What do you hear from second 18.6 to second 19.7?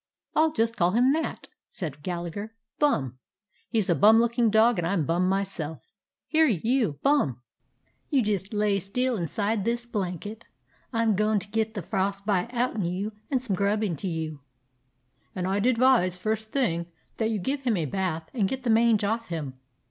the mange off him.